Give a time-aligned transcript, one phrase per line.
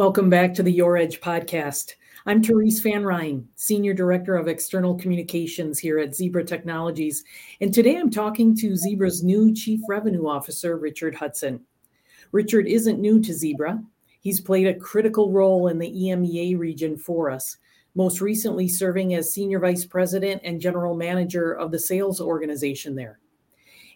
[0.00, 1.96] Welcome back to the Your Edge podcast.
[2.24, 7.22] I'm Therese Van Ryn, Senior Director of External Communications here at Zebra Technologies.
[7.60, 11.60] And today I'm talking to Zebra's new Chief Revenue Officer, Richard Hudson.
[12.32, 13.84] Richard isn't new to Zebra.
[14.22, 17.58] He's played a critical role in the EMEA region for us,
[17.94, 23.18] most recently serving as Senior Vice President and General Manager of the sales organization there.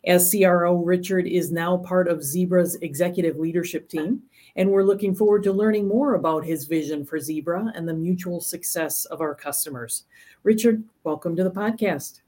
[0.06, 4.24] As CRO, Richard is now part of Zebra's executive leadership team
[4.56, 8.40] and we're looking forward to learning more about his vision for Zebra and the mutual
[8.40, 10.04] success of our customers.
[10.42, 12.20] Richard, welcome to the podcast.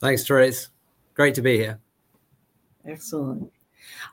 [0.00, 0.70] Thanks, Therese.
[1.14, 1.78] Great to be here.
[2.86, 3.50] Excellent.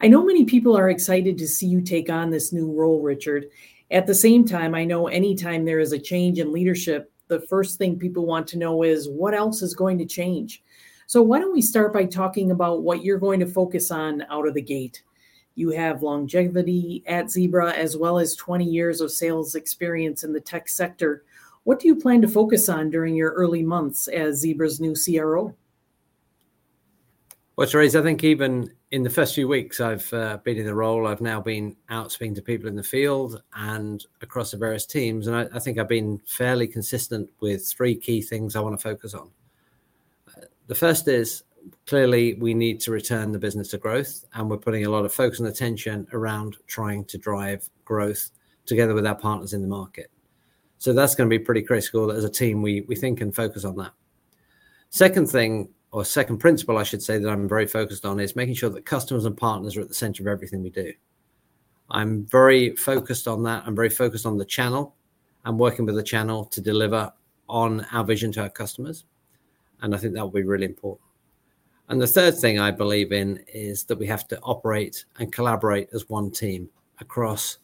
[0.01, 3.47] I know many people are excited to see you take on this new role, Richard.
[3.91, 7.77] At the same time, I know anytime there is a change in leadership, the first
[7.77, 10.63] thing people want to know is what else is going to change.
[11.07, 14.47] So, why don't we start by talking about what you're going to focus on out
[14.47, 15.03] of the gate?
[15.55, 20.41] You have longevity at Zebra as well as 20 years of sales experience in the
[20.41, 21.23] tech sector.
[21.63, 25.55] What do you plan to focus on during your early months as Zebra's new CRO?
[27.55, 30.75] Well, Therese, I think even in the first few weeks I've uh, been in the
[30.75, 34.85] role, I've now been out speaking to people in the field and across the various
[34.85, 35.27] teams.
[35.27, 38.83] And I, I think I've been fairly consistent with three key things I want to
[38.83, 39.31] focus on.
[40.27, 41.43] Uh, the first is
[41.85, 45.13] clearly we need to return the business to growth and we're putting a lot of
[45.13, 48.31] focus and attention around trying to drive growth
[48.65, 50.11] together with our partners in the market.
[50.77, 53.35] So that's going to be pretty critical that as a team we we think and
[53.35, 53.91] focus on that.
[54.89, 58.55] Second thing or second principle i should say that i'm very focused on is making
[58.55, 60.91] sure that customers and partners are at the center of everything we do.
[61.89, 63.63] I'm very focused on that.
[63.65, 64.95] I'm very focused on the channel.
[65.45, 67.13] And working with the channel to deliver
[67.47, 69.05] on our vision to our customers
[69.81, 71.07] and i think that will be really important
[71.89, 75.89] and the third thing I believe in is that we have to operate and collaborate
[75.93, 76.69] as one team
[76.99, 77.59] across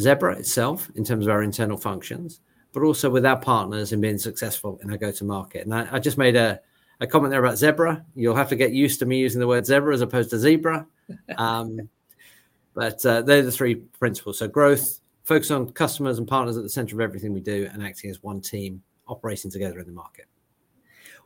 [0.00, 2.40] Zebra itself in terms of our internal functions,
[2.72, 5.66] but also with our partners in being successful in our go to market.
[5.66, 6.60] And I, I, just made a,
[7.00, 8.04] a comment there about Zebra.
[8.14, 10.86] You'll have to get used to me using the word Zebra as opposed to zebra.
[11.38, 11.88] Um,
[12.74, 14.38] but uh, they're the three principles.
[14.38, 17.82] So growth, focus on customers and partners at the center of everything we do, and
[17.82, 20.26] acting as one team operating together in the market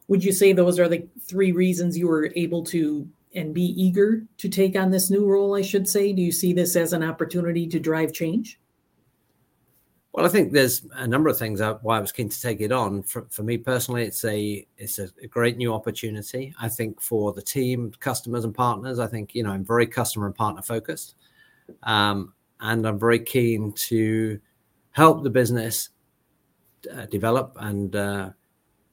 [0.08, 4.24] would you say those are the three reasons you were able to and be eager
[4.38, 6.12] to take on this new role i should say?
[6.12, 8.58] Do you see this as an opportunity to drive change?
[10.12, 12.72] Well i think there's a number of things why i was keen to take it
[12.72, 13.02] on.
[13.04, 16.52] For, for me personally it's a it's a, great new opportunity.
[16.60, 20.26] I think for the team customers and partners i think you know i'm very customer
[20.26, 21.14] and partner focused.
[21.84, 24.40] Um, and i'm very keen to
[24.90, 25.90] help the business
[26.92, 28.30] uh, develop and uh,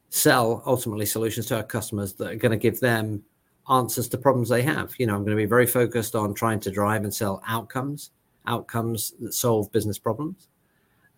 [0.09, 3.23] sell ultimately solutions to our customers that are going to give them
[3.69, 4.93] answers to problems they have.
[4.97, 8.11] You know, I'm going to be very focused on trying to drive and sell outcomes,
[8.45, 10.47] outcomes that solve business problems,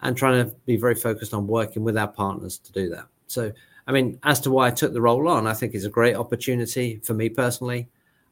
[0.02, 3.06] and trying to be very focused on working with our partners to do that.
[3.28, 3.52] So,
[3.86, 6.16] I mean, as to why I took the role on, I think it's a great
[6.16, 7.88] opportunity for me personally,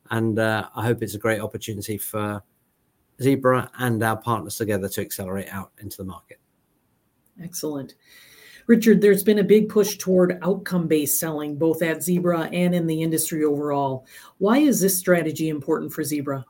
[0.10, 2.42] and uh, I hope it's a great opportunity for
[3.22, 6.40] Zebra and our partners together to accelerate out into the market.
[7.42, 7.96] Excellent.
[8.68, 12.86] Richard, there's been a big push toward outcome based selling, both at Zebra and in
[12.86, 14.06] the industry overall.
[14.38, 16.46] Why is this strategy important for Zebra?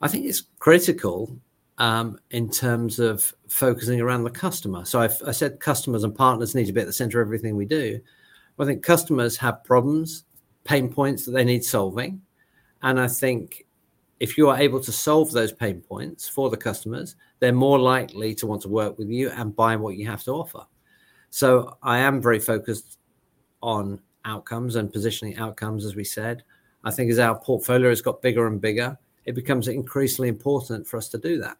[0.00, 1.40] I think it's critical
[1.78, 4.84] um, in terms of focusing around the customer.
[4.84, 7.56] So I've, i said customers and partners need to be at the center of everything
[7.56, 7.98] we do.
[8.58, 10.24] I think customers have problems,
[10.64, 12.20] pain points that they need solving.
[12.82, 13.64] And I think
[14.20, 18.34] if you are able to solve those pain points for the customers, they're more likely
[18.34, 20.64] to want to work with you and buy what you have to offer.
[21.30, 22.98] So I am very focused
[23.62, 26.42] on outcomes and positioning outcomes, as we said.
[26.84, 30.96] I think as our portfolio has got bigger and bigger, it becomes increasingly important for
[30.96, 31.58] us to do that.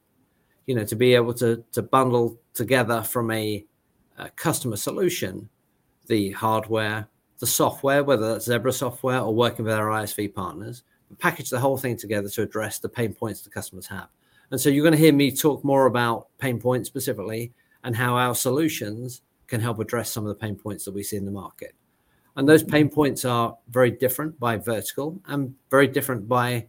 [0.67, 3.65] You know, to be able to to bundle together from a,
[4.19, 5.49] a customer solution
[6.09, 7.07] the hardware,
[7.39, 10.83] the software, whether that's Zebra software or working with our ISV partners,
[11.17, 14.09] package the whole thing together to address the pain points the customers have.
[14.51, 17.53] And so you're going to hear me talk more about pain points specifically
[17.85, 21.17] and how our solutions can help address some of the pain points that we see
[21.17, 21.75] in the market.
[22.37, 26.67] And those pain points are very different by vertical and very different by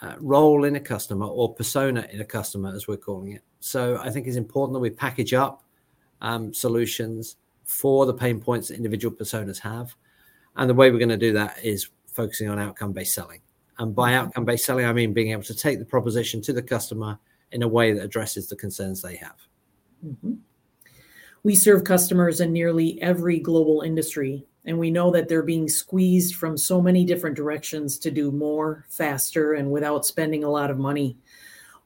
[0.00, 3.42] uh, role in a customer or persona in a customer, as we're calling it.
[3.60, 5.62] So I think it's important that we package up
[6.20, 9.94] um, solutions for the pain points that individual personas have.
[10.56, 13.40] And the way we're going to do that is focusing on outcome based selling.
[13.78, 14.26] And by mm-hmm.
[14.26, 17.18] outcome based selling, I mean being able to take the proposition to the customer
[17.52, 19.36] in a way that addresses the concerns they have.
[20.04, 20.34] Mm-hmm.
[21.42, 26.36] We serve customers in nearly every global industry, and we know that they're being squeezed
[26.36, 30.78] from so many different directions to do more faster and without spending a lot of
[30.78, 31.18] money.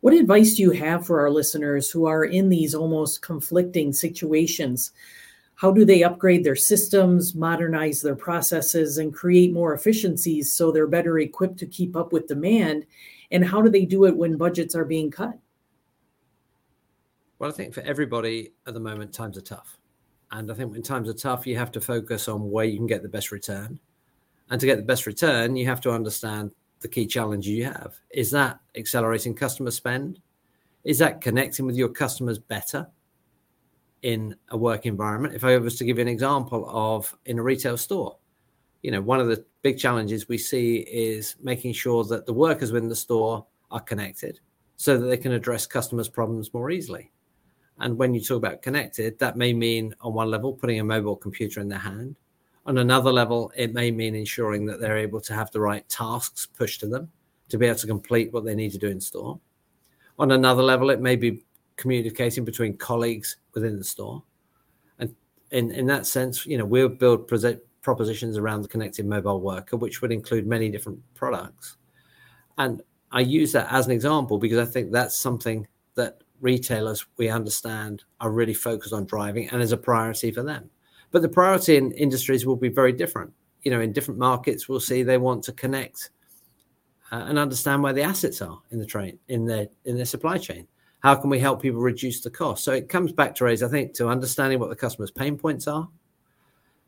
[0.01, 4.93] What advice do you have for our listeners who are in these almost conflicting situations?
[5.59, 10.87] How do they upgrade their systems, modernize their processes, and create more efficiencies so they're
[10.87, 12.87] better equipped to keep up with demand?
[13.33, 15.37] And how do they do it when budgets are being cut?
[17.41, 19.81] Well, I think for everybody at the moment, times are tough.
[20.31, 22.87] And I think when times are tough, you have to focus on where you can
[22.87, 23.81] get the best return.
[24.51, 27.97] And to get the best return, you have to understand the key challenge you have.
[28.11, 30.21] Is that accelerating customer spend?
[30.85, 32.87] Is that connecting with your customers better
[34.03, 35.35] in a work environment?
[35.35, 38.17] If I was to give you an example of in a retail store,
[38.83, 42.73] you know, one of the big challenges we see is making sure that the workers
[42.73, 44.41] within the store are connected
[44.77, 47.11] so that they can address customers' problems more easily.
[47.81, 51.17] And when you talk about connected, that may mean on one level putting a mobile
[51.17, 52.17] computer in their hand
[52.69, 56.45] on another level, it may mean ensuring that they're able to have the right tasks
[56.45, 57.11] pushed to them
[57.49, 59.41] to be able to complete what they need to do in store.
[60.19, 61.47] On another level, it may be
[61.79, 64.23] communicating between colleagues within the store.
[64.99, 65.15] And
[65.51, 67.31] in, in that sense, you know, we'll build
[67.81, 71.79] propositions around the connected mobile worker, which would include many different products.
[72.59, 77.29] And I use that as an example because I think that's something that retailers we
[77.29, 80.69] understand are really focused on driving and is a priority for them.
[81.11, 83.33] But the priority in industries will be very different.
[83.63, 86.11] You know, in different markets, we'll see they want to connect
[87.11, 90.39] uh, and understand where the assets are in the train, in their in their supply
[90.39, 90.67] chain.
[91.01, 92.65] How can we help people reduce the cost?
[92.65, 95.69] So it comes back to Therese, I think, to understanding what the customer's pain points
[95.69, 95.89] are,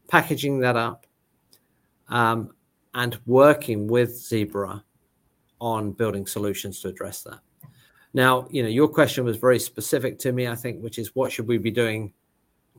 [0.08, 1.06] packaging that up,
[2.08, 2.52] um,
[2.94, 4.82] and working with Zebra
[5.60, 7.38] on building solutions to address that.
[8.12, 11.30] Now, you know, your question was very specific to me, I think, which is what
[11.30, 12.12] should we be doing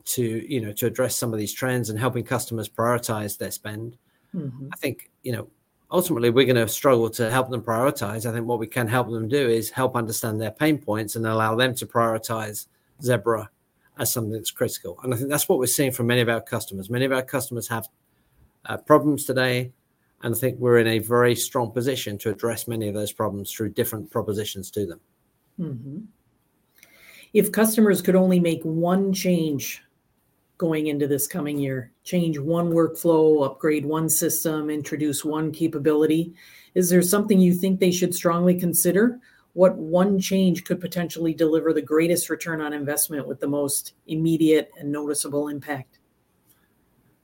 [0.04, 3.96] to you know to address some of these trends and helping customers prioritize their spend.
[4.34, 4.68] Mm-hmm.
[4.72, 5.48] I think you know
[5.92, 8.26] ultimately we're going to struggle to help them prioritize.
[8.26, 11.26] I think what we can help them do is help understand their pain points and
[11.26, 12.66] allow them to prioritize
[13.02, 13.50] Zebra
[13.98, 14.98] as something that's critical.
[15.02, 16.88] And I think that's what we're seeing from many of our customers.
[16.88, 17.88] Many of our customers have
[18.64, 19.70] uh, problems today,
[20.22, 23.52] and I think we're in a very strong position to address many of those problems
[23.52, 25.00] through different propositions to them.
[25.60, 25.98] Mm-hmm.
[27.34, 29.82] If customers could only make one change
[30.62, 31.90] going into this coming year?
[32.04, 36.32] Change one workflow, upgrade one system, introduce one capability.
[36.76, 39.18] Is there something you think they should strongly consider?
[39.54, 44.70] What one change could potentially deliver the greatest return on investment with the most immediate
[44.78, 45.98] and noticeable impact?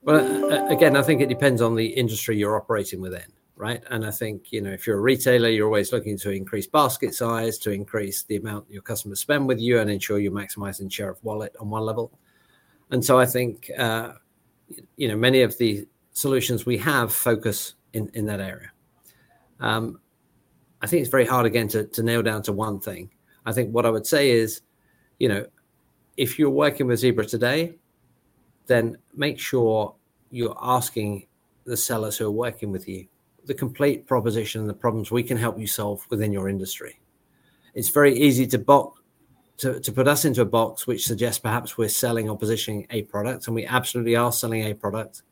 [0.01, 3.81] Well, again, I think it depends on the industry you're operating within, right?
[3.89, 7.15] And I think, you know, if you're a retailer, you're always looking to increase basket
[7.15, 11.11] size, to increase the amount your customers spend with you and ensure you're maximizing share
[11.11, 12.11] of wallet on one level.
[12.91, 14.13] And so I think, uh,
[14.97, 18.71] you know, many of the solutions we have focus in, in that area.
[19.59, 19.99] Um,
[20.81, 23.09] I think it's very hard again to, to nail down to one thing.
[23.45, 24.61] I think what I would say is,
[25.19, 25.45] you know,
[26.17, 27.75] if you're working with Zebra today,
[28.67, 29.95] then make sure
[30.31, 31.27] you're asking
[31.65, 33.07] the sellers who are working with you
[33.49, 36.99] the complete proposition and the problems we can help you solve within your industry.
[37.73, 38.98] It's very easy to box
[39.59, 43.03] to, to put us into a box which suggests perhaps we're selling or positioning a
[43.03, 45.23] product, and we absolutely are selling a product.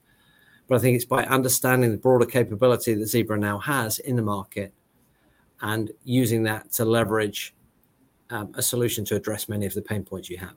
[0.68, 4.22] But I think it's by understanding the broader capability that Zebra now has in the
[4.22, 4.74] market
[5.62, 7.56] and using that to leverage
[8.30, 10.56] um, a solution to address many of the pain points you have.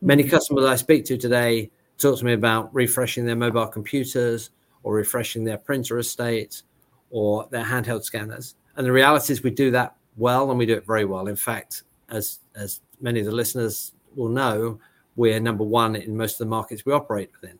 [0.00, 0.30] Many mm-hmm.
[0.30, 4.50] customers I speak to today talk to me about refreshing their mobile computers
[4.84, 6.62] or refreshing their printer estate
[7.10, 8.54] or their handheld scanners.
[8.76, 11.26] And the reality is we do that well and we do it very well.
[11.26, 14.78] In fact, as as many of the listeners will know,
[15.16, 17.58] we're number one in most of the markets we operate within.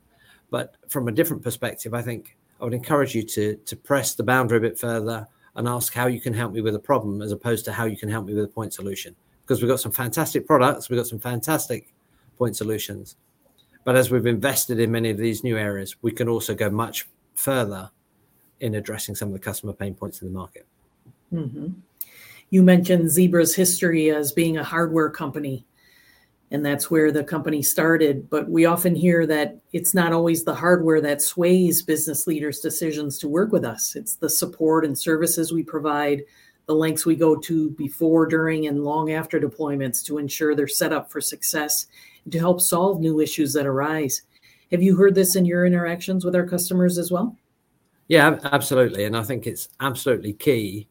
[0.50, 4.22] But from a different perspective, I think I would encourage you to to press the
[4.22, 7.32] boundary a bit further and ask how you can help me with a problem as
[7.32, 9.14] opposed to how you can help me with a point solution.
[9.42, 11.92] Because we've got some fantastic products, we've got some fantastic
[12.38, 13.16] point solutions.
[13.84, 17.08] But as we've invested in many of these new areas, we can also go much
[17.34, 17.90] further
[18.60, 20.66] in addressing some of the customer pain points in the market.
[21.32, 21.68] Mm-hmm.
[22.50, 25.64] You mentioned Zebra's history as being a hardware company,
[26.50, 28.28] and that's where the company started.
[28.28, 33.18] But we often hear that it's not always the hardware that sways business leaders' decisions
[33.18, 36.22] to work with us, it's the support and services we provide,
[36.66, 40.92] the lengths we go to before, during, and long after deployments to ensure they're set
[40.92, 41.86] up for success
[42.24, 44.22] and to help solve new issues that arise.
[44.72, 47.36] Have you heard this in your interactions with our customers as well?
[48.08, 49.04] Yeah, absolutely.
[49.04, 50.88] And I think it's absolutely key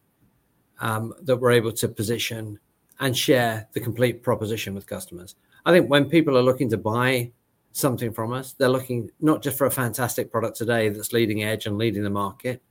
[0.80, 2.60] that we're able to position
[3.00, 5.36] and share the complete proposition with customers.
[5.66, 7.32] I think when people are looking to buy
[7.72, 11.66] something from us, they're looking not just for a fantastic product today that's leading edge
[11.66, 12.62] and leading the market,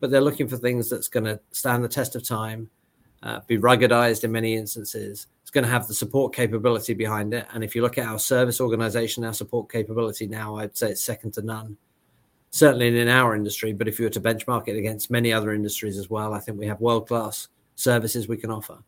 [0.00, 2.70] but they're looking for things that's going to stand the test of time,
[3.22, 5.26] uh, be ruggedized in many instances.
[5.42, 7.46] It's going to have the support capability behind it.
[7.52, 11.04] And if you look at our service organization, our support capability now, I'd say it's
[11.04, 11.76] second to none.
[12.50, 15.98] Certainly in our industry, but if you were to benchmark it against many other industries
[15.98, 17.48] as well, I think we have world class
[17.78, 18.78] services we can offer.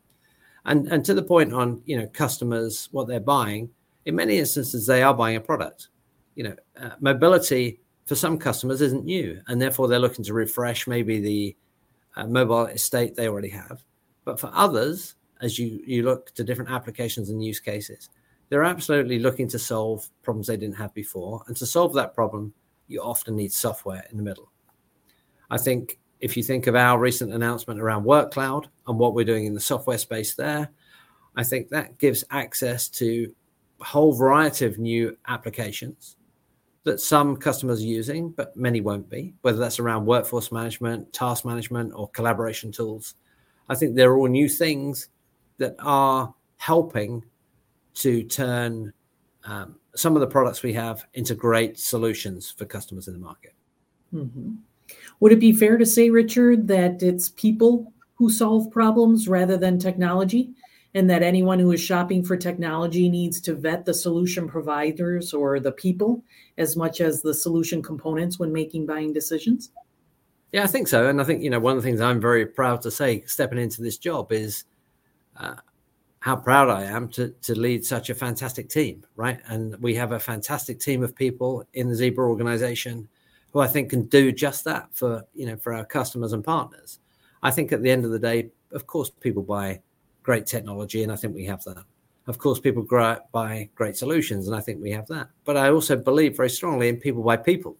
[0.65, 3.69] And and to the point on you know customers what they're buying,
[4.05, 5.87] in many instances they are buying a product.
[6.35, 10.87] You know, uh, mobility for some customers isn't new, and therefore they're looking to refresh
[10.87, 11.55] maybe the
[12.15, 13.83] uh, mobile estate they already have.
[14.23, 18.09] But for others, as you you look to different applications and use cases,
[18.49, 22.53] they're absolutely looking to solve problems they didn't have before, and to solve that problem,
[22.87, 24.51] you often need software in the middle.
[25.49, 29.45] I think if you think of our recent announcement around Workcloud and what we're doing
[29.45, 30.69] in the software space there,
[31.35, 33.33] I think that gives access to
[33.79, 36.17] a whole variety of new applications
[36.83, 41.45] that some customers are using, but many won't be, whether that's around workforce management, task
[41.45, 43.15] management, or collaboration tools.
[43.69, 45.09] I think they're all new things
[45.57, 47.23] that are helping
[47.93, 48.93] to turn
[49.43, 53.53] um, some of the products we have into great solutions for customers in the market.
[54.13, 54.55] Mm-hmm.
[55.19, 59.79] Would it be fair to say, Richard, that it's people who solve problems rather than
[59.79, 60.51] technology?
[60.93, 65.61] And that anyone who is shopping for technology needs to vet the solution providers or
[65.61, 66.21] the people
[66.57, 69.71] as much as the solution components when making buying decisions?
[70.51, 71.07] Yeah, I think so.
[71.07, 73.57] And I think, you know, one of the things I'm very proud to say stepping
[73.57, 74.65] into this job is
[75.37, 75.55] uh,
[76.19, 79.39] how proud I am to, to lead such a fantastic team, right?
[79.47, 83.07] And we have a fantastic team of people in the Zebra organization
[83.51, 86.99] who I think can do just that for you know for our customers and partners.
[87.43, 89.81] I think at the end of the day, of course, people buy
[90.23, 91.83] great technology, and I think we have that.
[92.27, 95.29] Of course, people grow, buy great solutions, and I think we have that.
[95.43, 97.77] But I also believe very strongly in people buy people,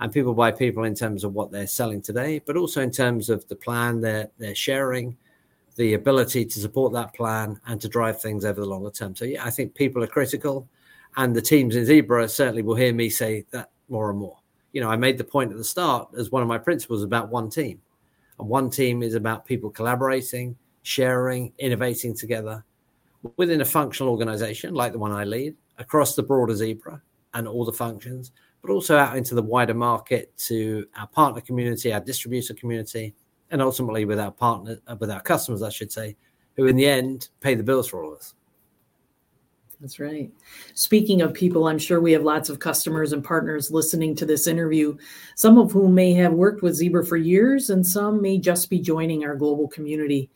[0.00, 3.30] and people buy people in terms of what they're selling today, but also in terms
[3.30, 5.16] of the plan they're they're sharing,
[5.76, 9.16] the ability to support that plan and to drive things over the longer term.
[9.16, 10.68] So yeah, I think people are critical,
[11.16, 14.38] and the teams in Zebra certainly will hear me say that more and more
[14.74, 17.30] you know, I made the point at the start as one of my principles about
[17.30, 17.80] one team.
[18.40, 22.64] And one team is about people collaborating, sharing, innovating together
[23.36, 27.00] within a functional organization like the one I lead across the broader Zebra
[27.34, 31.92] and all the functions, but also out into the wider market to our partner community,
[31.92, 33.14] our distributor community,
[33.52, 36.16] and ultimately with our partner, uh, with our customers, I should say,
[36.56, 38.34] who in the end pay the bills for all of us.
[39.80, 40.30] That's right.
[40.74, 44.46] Speaking of people, I'm sure we have lots of customers and partners listening to this
[44.46, 44.96] interview,
[45.36, 48.78] some of whom may have worked with Zebra for years and some may just be
[48.78, 50.30] joining our global community.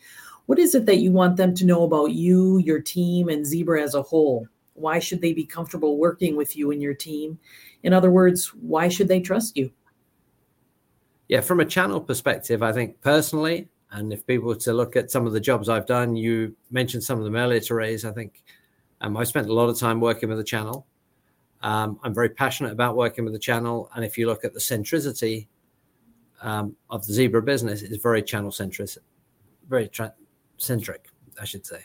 [0.46, 3.82] What is it that you want them to know about you, your team, and Zebra
[3.82, 4.46] as a whole?
[4.74, 7.38] Why should they be comfortable working with you and your team?
[7.82, 9.70] In other words, why should they trust you?
[11.28, 15.10] Yeah, from a channel perspective, I think personally, and if people were to look at
[15.10, 18.42] some of the jobs I've done, you mentioned some of them earlier, Therese, I think
[19.00, 20.86] um, I spent a lot of time working with the channel.
[21.62, 23.90] Um, I'm very passionate about working with the channel.
[23.94, 25.48] And if you look at the centricity
[26.42, 28.90] um, of the Zebra business, it's very channel centric,
[29.68, 30.14] very tra-
[30.56, 31.08] centric,
[31.40, 31.84] I should say.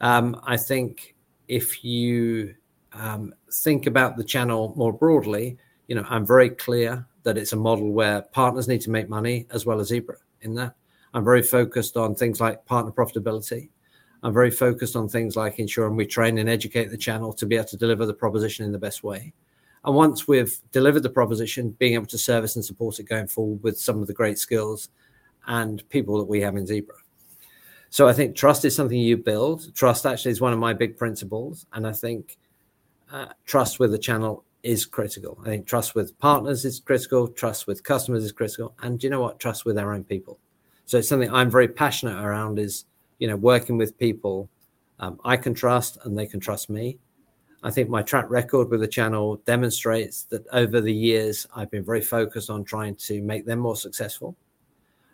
[0.00, 1.14] Um, I think
[1.48, 2.54] if you
[2.92, 7.56] um, think about the channel more broadly, you know, I'm very clear that it's a
[7.56, 10.74] model where partners need to make money as well as Zebra in that.
[11.14, 13.70] I'm very focused on things like partner profitability.
[14.22, 17.56] I'm very focused on things like ensuring we train and educate the channel to be
[17.56, 19.32] able to deliver the proposition in the best way.
[19.84, 23.62] And once we've delivered the proposition, being able to service and support it going forward
[23.62, 24.88] with some of the great skills
[25.46, 26.96] and people that we have in Zebra.
[27.90, 29.74] So I think trust is something you build.
[29.74, 31.64] Trust actually is one of my big principles.
[31.72, 32.36] And I think
[33.10, 35.38] uh, trust with the channel is critical.
[35.42, 37.28] I think trust with partners is critical.
[37.28, 38.74] Trust with customers is critical.
[38.82, 39.38] And you know what?
[39.38, 40.38] Trust with our own people.
[40.84, 42.84] So it's something I'm very passionate around is
[43.18, 44.48] you know, working with people
[45.00, 46.98] um, I can trust and they can trust me.
[47.62, 51.84] I think my track record with the channel demonstrates that over the years, I've been
[51.84, 54.36] very focused on trying to make them more successful.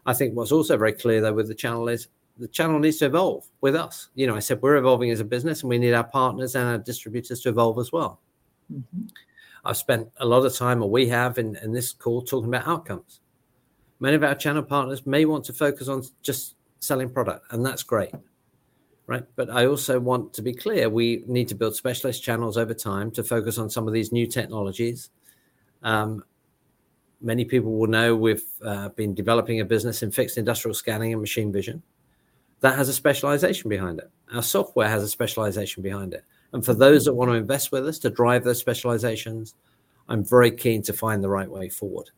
[0.06, 3.06] I think what's also very clear, though, with the channel is the channel needs to
[3.06, 4.08] evolve with us.
[4.14, 6.68] You know, I said we're evolving as a business and we need our partners and
[6.68, 8.20] our distributors to evolve as well.
[8.72, 9.06] Mm-hmm.
[9.64, 12.66] I've spent a lot of time, or we have in, in this call, talking about
[12.66, 13.20] outcomes.
[14.00, 17.82] Many of our channel partners may want to focus on just selling product, and that's
[17.82, 18.12] great,
[19.06, 19.24] right?
[19.36, 23.10] But I also want to be clear: we need to build specialist channels over time
[23.12, 25.10] to focus on some of these new technologies.
[25.82, 26.24] Um,
[27.20, 31.20] many people will know we've uh, been developing a business in fixed industrial scanning and
[31.20, 31.82] machine vision.
[32.60, 34.10] That has a specialization behind it.
[34.32, 36.24] Our software has a specialization behind it.
[36.52, 39.54] And for those that want to invest with us to drive those specializations,
[40.08, 42.10] I'm very keen to find the right way forward.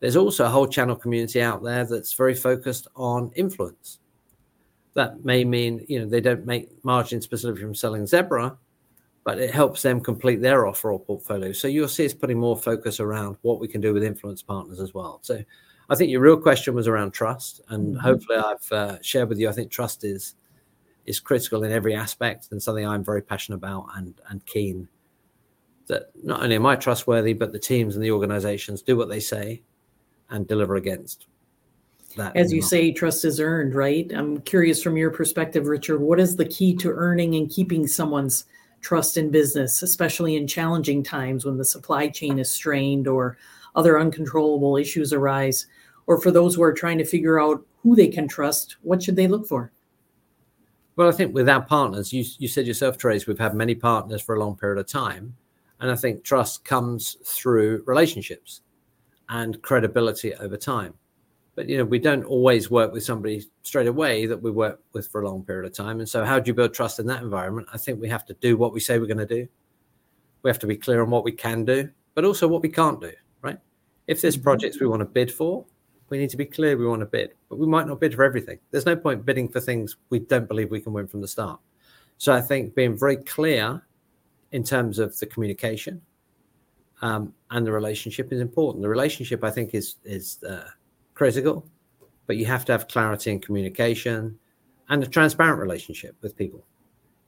[0.00, 3.98] There's also a whole channel community out there that's very focused on influence.
[4.94, 8.56] That may mean you know they don't make margin specifically from selling Zebra,
[9.24, 11.52] but it helps them complete their offer or portfolio.
[11.52, 14.80] So you'll see us putting more focus around what we can do with influence partners
[14.80, 15.20] as well.
[15.22, 15.44] So
[15.90, 18.00] I think your real question was around trust, and mm-hmm.
[18.00, 19.48] hopefully I've uh, shared with you.
[19.48, 20.34] I think trust is
[21.06, 24.88] is critical in every aspect and something I'm very passionate about and and keen
[25.88, 29.18] that not only am I trustworthy, but the teams and the organizations do what they
[29.18, 29.62] say
[30.30, 31.26] and deliver against
[32.16, 32.36] that.
[32.36, 34.10] As you say, trust is earned, right?
[34.14, 38.44] I'm curious from your perspective, Richard, what is the key to earning and keeping someone's
[38.80, 43.36] trust in business, especially in challenging times when the supply chain is strained or
[43.74, 45.66] other uncontrollable issues arise?
[46.06, 49.16] Or for those who are trying to figure out who they can trust, what should
[49.16, 49.72] they look for?
[50.96, 54.20] Well, I think with our partners, you, you said yourself, Therese, we've had many partners
[54.20, 55.36] for a long period of time.
[55.78, 58.60] And I think trust comes through relationships
[59.30, 60.94] and credibility over time.
[61.54, 65.08] But you know, we don't always work with somebody straight away that we work with
[65.08, 66.00] for a long period of time.
[66.00, 67.68] And so, how do you build trust in that environment?
[67.72, 69.48] I think we have to do what we say we're going to do.
[70.42, 73.00] We have to be clear on what we can do, but also what we can't
[73.00, 73.12] do.
[73.42, 73.58] Right?
[74.06, 74.44] If there's mm-hmm.
[74.44, 75.64] projects we want to bid for,
[76.08, 78.24] we need to be clear we want to bid, but we might not bid for
[78.24, 78.58] everything.
[78.70, 81.60] There's no point bidding for things we don't believe we can win from the start.
[82.18, 83.82] So I think being very clear
[84.52, 86.02] in terms of the communication
[87.00, 88.82] um, and the relationship is important.
[88.82, 90.68] The relationship, I think, is is uh,
[91.14, 91.66] critical,
[92.26, 94.38] but you have to have clarity and communication
[94.88, 96.64] and a transparent relationship with people.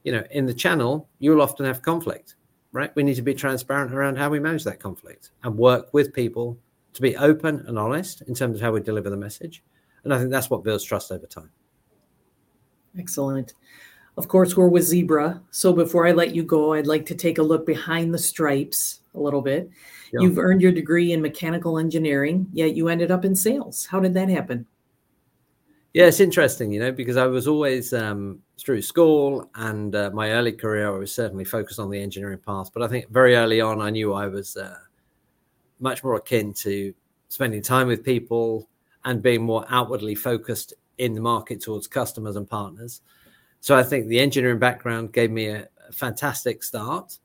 [0.05, 2.37] You know, in the channel, you'll often have conflict,
[2.73, 2.95] right?
[2.97, 6.59] We need to be transparent around how we manage that conflict and work with people
[6.95, 9.62] to be open and honest in terms of how we deliver the message.
[10.05, 11.50] And I think that's what builds trust over time.
[12.99, 13.55] Excellent.
[14.16, 15.40] Of course, we're with Zebra.
[15.50, 19.00] So before I let you go, I'd like to take a look behind the stripes
[19.14, 19.71] a little bit.
[20.12, 20.21] Yeah.
[20.21, 23.87] You've earned your degree in mechanical engineering, yet you ended up in sales.
[23.87, 24.66] How did that happen?
[25.95, 30.33] Yeah, it's interesting, you know, because I was always um, through school and uh, my
[30.33, 32.70] early career, I was certainly focused on the engineering path.
[32.72, 34.77] But I think very early on, I knew I was uh,
[35.81, 36.94] much more akin to
[37.29, 38.68] spending time with people
[39.05, 43.03] and being more outwardly focused in the market towards customers and partners.
[43.62, 47.18] So I think the engineering background gave me a, fantastic start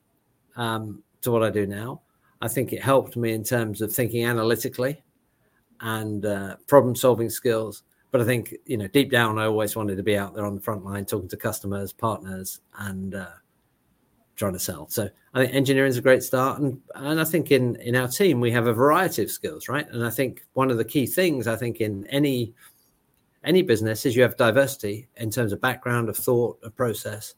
[0.58, 2.02] um, to what I do now.
[2.42, 5.02] I think it helped me in terms of thinking analytically
[5.80, 7.84] and uh, problem solving skills.
[8.12, 10.56] But I think, you know, deep down, I always wanted to be out there on
[10.56, 13.28] the front line, talking to customers, partners, and uh,
[14.36, 14.90] trying to sell.
[14.90, 16.60] So I think engineering is a great start.
[16.60, 19.90] And, and I think in, in our team, we have a variety of skills, right?
[19.92, 22.54] And I think one of the key things, I think, in any
[23.48, 27.34] any business is you have diversity in terms of background, of thought, of process,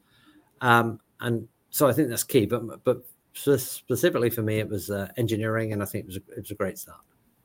[0.59, 2.45] um, and so I think that's key.
[2.45, 6.21] But but specifically for me, it was uh, engineering, and I think it was a,
[6.31, 6.99] it was a great start.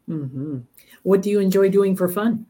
[0.09, 0.59] Mm-hmm.
[1.03, 2.47] What do you enjoy doing for fun?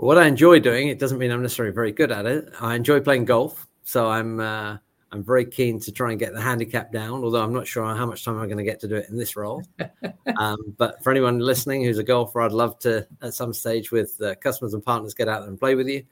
[0.00, 2.48] what I enjoy doing, it doesn't mean I'm necessarily very good at it.
[2.58, 4.78] I enjoy playing golf, so I'm uh,
[5.12, 8.06] I'm very keen to try and get the handicap down, although I'm not sure how
[8.06, 9.64] much time I'm going to get to do it in this role.
[10.36, 14.20] um, but for anyone listening who's a golfer, I'd love to, at some stage with
[14.22, 16.04] uh, customers and partners, get out there and play with you.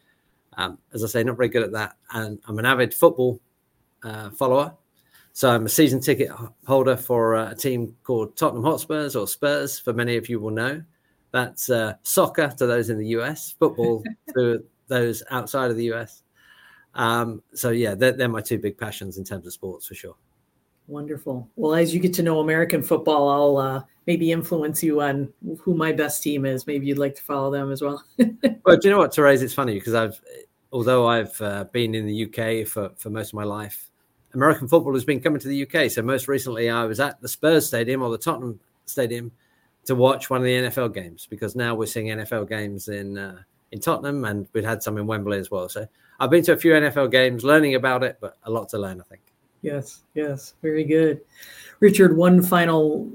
[0.56, 1.96] Um, as I say, not very good at that.
[2.12, 3.40] And I'm an avid football
[4.02, 4.74] uh, follower.
[5.32, 6.30] So I'm a season ticket
[6.66, 10.50] holder for uh, a team called Tottenham Hotspurs or Spurs, for many of you will
[10.50, 10.82] know.
[11.30, 14.02] That's uh, soccer to those in the US, football
[14.34, 16.24] to those outside of the US.
[16.98, 20.16] Um, so yeah, they're, they're my two big passions in terms of sports for sure.
[20.88, 21.48] Wonderful.
[21.56, 25.74] Well, as you get to know American football, I'll uh, maybe influence you on who
[25.74, 26.66] my best team is.
[26.66, 28.02] Maybe you'd like to follow them as well.
[28.18, 29.42] well, do you know what, Therese?
[29.42, 30.20] It's funny because I've,
[30.72, 33.90] although I've uh, been in the UK for, for most of my life,
[34.34, 35.90] American football has been coming to the UK.
[35.90, 39.30] So most recently, I was at the Spurs Stadium or the Tottenham Stadium
[39.84, 43.42] to watch one of the NFL games because now we're seeing NFL games in uh,
[43.72, 45.68] in Tottenham and we'd had some in Wembley as well.
[45.68, 45.86] So
[46.20, 49.00] I've been to a few NFL games, learning about it, but a lot to learn,
[49.00, 49.22] I think.
[49.62, 51.20] Yes, yes, very good.
[51.80, 53.10] Richard, one final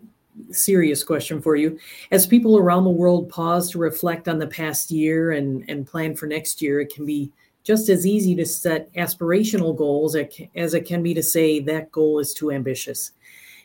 [0.51, 1.77] serious question for you.
[2.11, 6.15] As people around the world pause to reflect on the past year and, and plan
[6.15, 7.31] for next year, it can be
[7.63, 10.15] just as easy to set aspirational goals
[10.55, 13.11] as it can be to say that goal is too ambitious.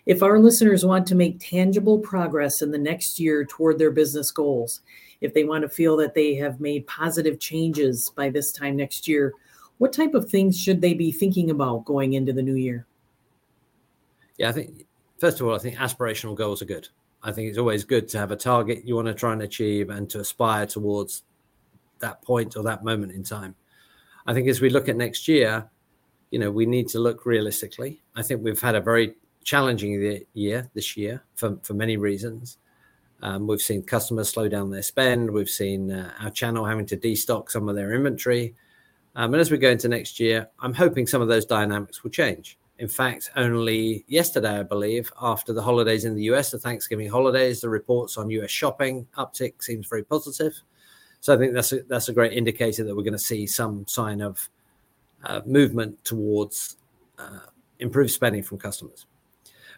[0.06, 4.30] If our listeners want to make tangible progress in the next year toward their business
[4.30, 4.80] goals,
[5.20, 9.08] if they want to feel that they have made positive changes by this time next
[9.08, 9.32] year,
[9.78, 12.86] what type of things should they be thinking about going into the new year?
[14.36, 14.86] Yeah, I think
[15.18, 16.88] first of all, I think aspirational goals are good.
[17.22, 19.90] I think it's always good to have a target you want to try and achieve
[19.90, 21.24] and to aspire towards
[21.98, 23.56] that point or that moment in time.
[24.26, 25.68] I think as we look at next year,
[26.30, 28.02] you know, we need to look realistically.
[28.14, 32.58] I think we've had a very challenging year this year for, for many reasons.
[33.22, 35.30] Um, we've seen customers slow down their spend.
[35.30, 38.54] We've seen uh, our channel having to destock some of their inventory.
[39.16, 42.10] Um, and as we go into next year, I'm hoping some of those dynamics will
[42.10, 42.58] change.
[42.78, 47.60] In fact, only yesterday, I believe, after the holidays in the US, the Thanksgiving holidays,
[47.60, 50.54] the reports on US shopping uptick seems very positive.
[51.20, 53.84] So I think that's a, that's a great indicator that we're going to see some
[53.88, 54.48] sign of
[55.24, 56.76] uh, movement towards
[57.18, 57.40] uh,
[57.80, 59.06] improved spending from customers.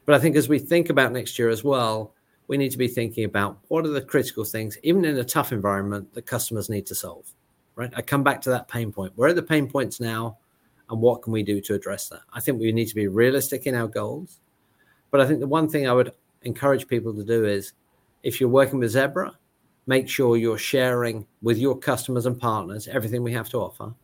[0.05, 2.15] But I think as we think about next year as well,
[2.51, 5.53] we need to be thinking about what are the critical things, even in a tough
[5.53, 7.33] environment, that customers need to solve.
[7.77, 7.93] Right?
[7.95, 9.13] I come back to that pain point.
[9.15, 10.37] Where are the pain points now,
[10.91, 12.23] and what can we do to address that?
[12.33, 14.41] I think we need to be realistic in our goals.
[15.13, 17.73] But I think the one thing I would encourage people to do is
[18.25, 19.39] if you're working with Zebra,
[19.87, 23.95] make sure you're sharing with your customers and partners everything we have to offer.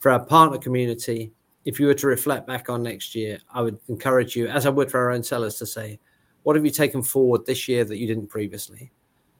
[0.00, 1.30] For our partner community,
[1.64, 4.70] if you were to reflect back on next year, I would encourage you, as I
[4.70, 6.00] would for our own sellers, to say,
[6.42, 8.90] what have you taken forward this year that you didn't previously?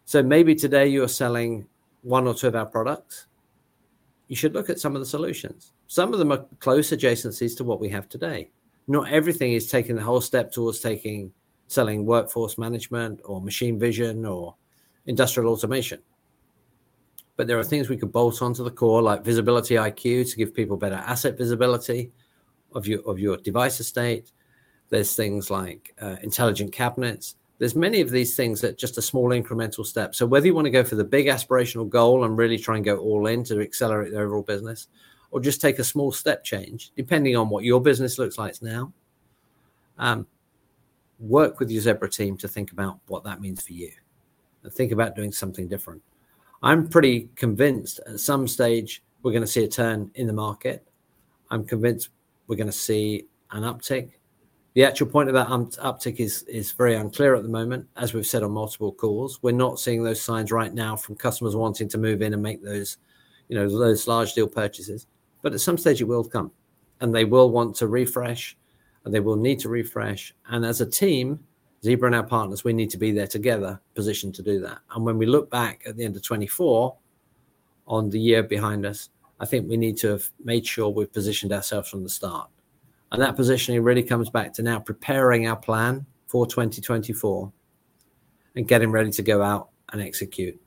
[0.04, 1.66] So maybe today you're selling
[2.02, 3.26] one or two of our products.
[4.28, 5.72] You should look at some of the solutions.
[5.86, 8.50] Some of them are close adjacencies to what we have today.
[8.88, 11.32] Not everything is taking the whole step towards taking
[11.68, 14.54] selling workforce management or machine vision or
[15.06, 16.00] industrial automation.
[17.36, 20.76] But there are things we could bolt onto the core, like VisibilityIQ, to give people
[20.76, 22.12] better asset visibility
[22.74, 24.32] of your of your device estate.
[24.92, 27.36] There's things like uh, intelligent cabinets.
[27.58, 30.14] There's many of these things that just a small incremental step.
[30.14, 32.84] So whether you want to go for the big aspirational goal and really try and
[32.84, 34.88] go all in to accelerate the overall business,
[35.30, 38.92] or just take a small step change, depending on what your business looks like now,
[39.96, 40.26] um,
[41.18, 43.92] work with your Zebra team to think about what that means for you,
[44.62, 46.02] and think about doing something different.
[46.62, 50.86] I'm pretty convinced at some stage we're going to see a turn in the market.
[51.50, 52.10] I'm convinced
[52.46, 54.10] we're going to see an uptick.
[54.74, 58.14] The actual point of that um, uptick is is very unclear at the moment, as
[58.14, 59.42] we've said on multiple calls.
[59.42, 62.62] We're not seeing those signs right now from customers wanting to move in and make
[62.62, 62.96] those,
[63.48, 65.06] you know, those large deal purchases.
[65.42, 66.50] But at some stage, it will come,
[67.00, 68.56] and they will want to refresh,
[69.04, 70.34] and they will need to refresh.
[70.48, 71.40] And as a team,
[71.84, 74.78] Zebra and our partners, we need to be there together, positioned to do that.
[74.94, 76.96] And when we look back at the end of 24
[77.88, 81.52] on the year behind us, I think we need to have made sure we've positioned
[81.52, 82.48] ourselves from the start.
[83.12, 87.52] And that positioning really comes back to now preparing our plan for 2024
[88.56, 90.58] and getting ready to go out and execute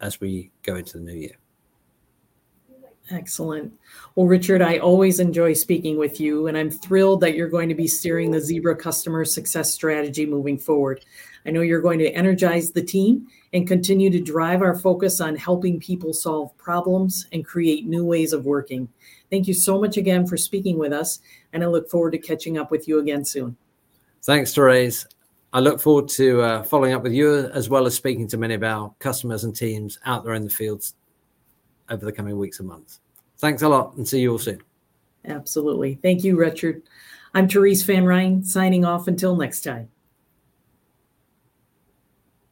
[0.00, 1.41] as we go into the new year.
[3.10, 3.72] Excellent.
[4.14, 7.74] Well, Richard, I always enjoy speaking with you, and I'm thrilled that you're going to
[7.74, 11.04] be steering the Zebra customer success strategy moving forward.
[11.44, 15.34] I know you're going to energize the team and continue to drive our focus on
[15.34, 18.88] helping people solve problems and create new ways of working.
[19.30, 21.18] Thank you so much again for speaking with us,
[21.52, 23.56] and I look forward to catching up with you again soon.
[24.22, 25.06] Thanks, Therese.
[25.52, 28.54] I look forward to uh, following up with you as well as speaking to many
[28.54, 30.94] of our customers and teams out there in the fields
[31.92, 33.00] over the coming weeks and months.
[33.38, 34.60] Thanks a lot and see you all soon.
[35.26, 35.98] Absolutely.
[36.02, 36.82] Thank you, Richard.
[37.34, 39.88] I'm Therese Van Ryn, signing off until next time.